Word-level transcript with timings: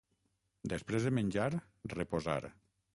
Després 0.73 1.07
de 1.09 1.13
menjar, 1.19 1.47
reposar. 1.97 2.41